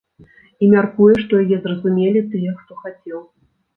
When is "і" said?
0.63-0.69